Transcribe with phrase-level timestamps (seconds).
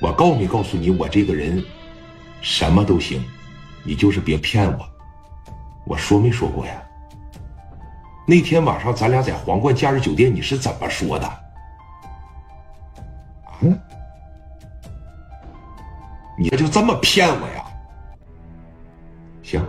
[0.00, 1.64] 我告没告诉你，我这个人
[2.40, 3.22] 什么都行，
[3.82, 4.88] 你就是别骗我。
[5.84, 6.82] 我说没说过呀？
[8.26, 11.40] 那天晚上咱俩在皇冠假日酒店，你是怎么说的？
[13.62, 13.80] 嗯，
[16.38, 17.64] 你就这么骗我呀？
[19.42, 19.66] 行，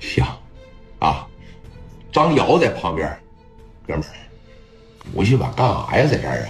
[0.00, 0.24] 行，
[0.98, 1.28] 啊，
[2.10, 3.06] 张瑶在旁边，
[3.86, 4.08] 哥们儿，
[5.14, 6.06] 出去吧，干啥呀？
[6.08, 6.48] 在这儿啊？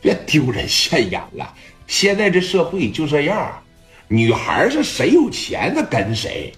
[0.00, 1.54] 别丢人现眼了。
[1.86, 3.62] 现在这社会就这样，
[4.08, 6.52] 女孩是谁有钱她跟谁，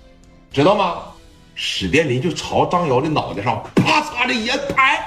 [0.53, 1.03] 知道吗？
[1.55, 5.05] 史殿林就朝张瑶的脑袋上啪嚓的一拍。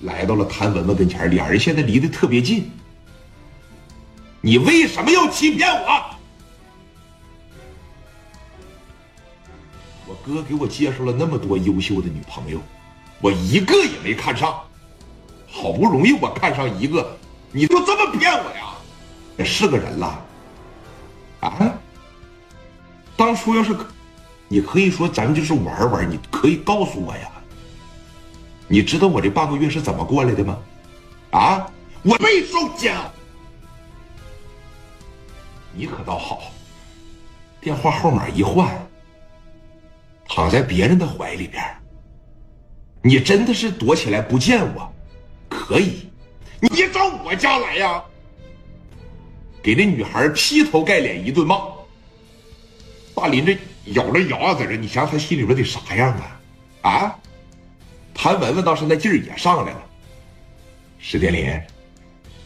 [0.00, 2.70] 来到了谭文文跟前，俩人现在离得特别近。
[4.40, 6.16] 你为什么要欺骗我？
[10.06, 12.58] 我哥给我介绍了那么多优秀的女朋友，
[13.20, 14.62] 我一个也没看上。
[15.64, 17.16] 好不容易我看上一个，
[17.50, 18.74] 你就这么骗我呀？
[19.38, 20.22] 也是个人了，
[21.40, 21.74] 啊？
[23.16, 23.74] 当初要是，
[24.46, 27.30] 你可以说咱们就是玩玩，你可以告诉我呀。
[28.68, 30.58] 你知道我这半个月是怎么过来的吗？
[31.30, 31.66] 啊，
[32.02, 32.94] 我没收钱。
[35.72, 36.42] 你可倒好，
[37.58, 38.68] 电话号码一换，
[40.28, 41.64] 躺在别人的怀里边。
[43.00, 44.93] 你真的是躲起来不见我，
[45.66, 46.06] 可以，
[46.60, 48.04] 你别找我家来呀，
[49.62, 51.58] 给那女孩劈头盖脸一顿骂。
[53.14, 53.56] 大林这
[53.94, 56.14] 咬着牙在这，你想想他心里边得啥样
[56.82, 56.90] 啊？
[56.90, 57.18] 啊？
[58.12, 59.82] 谭文文当时那劲儿也上来了。
[60.98, 61.58] 史殿林，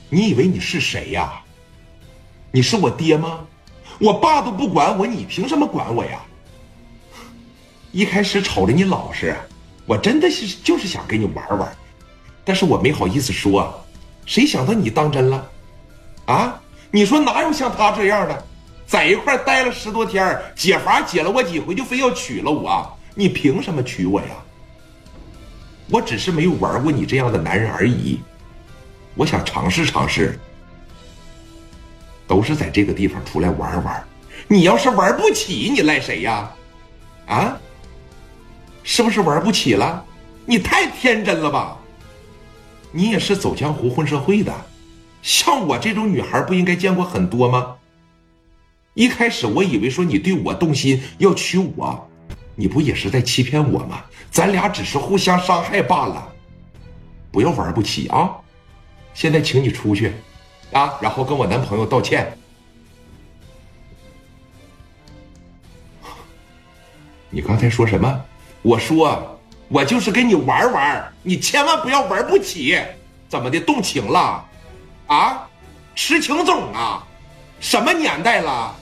[0.08, 1.42] 你以为你是谁呀？
[2.52, 3.44] 你是我爹吗？
[3.98, 6.24] 我爸都不管我，你凭什么管我呀？
[7.90, 9.36] 一开始瞅着你老实，
[9.86, 11.76] 我真的是就是想跟你玩玩，
[12.48, 13.84] 但是我没好意思说。
[14.24, 15.50] 谁想到你当真了？
[16.24, 16.58] 啊？
[16.90, 18.44] 你说哪有像他这样的，
[18.86, 22.98] 在一块待了十多天，解乏解了我几回，就非要娶了我？
[23.14, 24.28] 你凭什么娶我呀？
[25.90, 28.18] 我只是没有玩过你这样的男人而已，
[29.14, 30.40] 我想尝试尝试。
[32.26, 34.02] 都是在这个地方出来玩玩，
[34.46, 36.50] 你要是玩不起，你赖谁呀？
[37.26, 37.58] 啊？
[38.82, 40.02] 是不是玩不起了？
[40.46, 41.77] 你太天真了吧？
[42.92, 44.54] 你也是走江湖混社会的，
[45.22, 47.76] 像我这种女孩不应该见过很多吗？
[48.94, 52.08] 一开始我以为说你对我动心要娶我。
[52.60, 54.02] 你不也是在欺骗我吗？
[54.32, 56.28] 咱俩只是互相伤害罢了，
[57.30, 58.34] 不要玩不起啊！
[59.14, 60.12] 现在请你出去，
[60.72, 62.36] 啊，然后跟我男朋友道歉。
[67.30, 68.24] 你刚才说什么？
[68.62, 69.37] 我说
[69.68, 72.78] 我就是跟你玩玩，你千万不要玩不起。
[73.28, 73.60] 怎么的？
[73.60, 74.44] 动情了？
[75.06, 75.46] 啊？
[75.94, 77.04] 痴情种啊？
[77.60, 78.74] 什么年代了？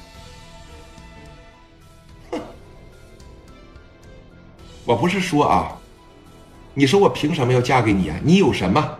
[2.30, 2.40] 哼
[4.84, 5.72] 我不是说啊，
[6.74, 8.16] 你说我凭什么要嫁给你啊？
[8.22, 8.98] 你有什么？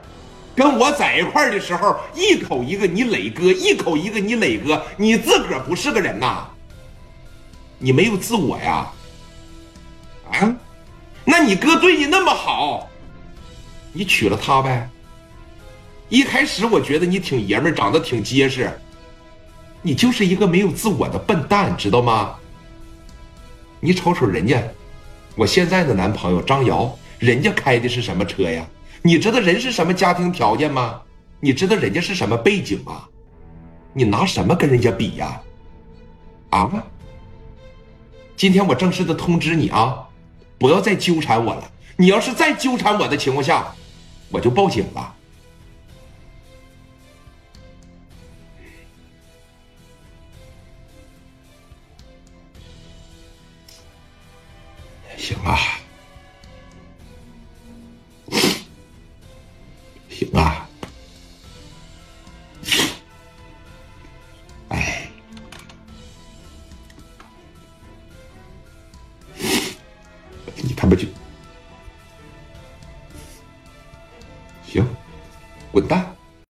[0.56, 6.48] 跟我在一块儿的时候，一口一个你磊哥，一口一个你磊哥，你自个儿不是个人呐？
[7.78, 8.90] 你没有自我呀？
[10.32, 10.56] 啊？
[11.26, 12.88] 那你哥对你那么好，
[13.92, 14.88] 你娶了她呗？
[16.08, 18.72] 一开始我觉得你挺爷们儿，长得挺结实，
[19.82, 22.36] 你就是一个没有自我的笨蛋，知道吗？
[23.80, 24.62] 你瞅瞅人家。
[25.34, 28.64] 我现在的男朋友张瑶，人家开的是什么车呀？
[29.02, 31.02] 你知道人是什么家庭条件吗？
[31.40, 33.02] 你知道人家是什么背景吗？
[33.92, 35.40] 你拿什么跟人家比呀？
[36.50, 36.70] 啊！
[38.36, 40.05] 今天我正式的通知你啊，
[40.58, 41.70] 不要再纠缠我了。
[41.96, 43.74] 你要是再纠缠我的情况下，
[44.30, 45.14] 我就报警了。
[55.16, 55.58] 行啊，
[70.62, 71.06] 你他妈就
[74.66, 74.86] 行，
[75.70, 76.15] 滚蛋！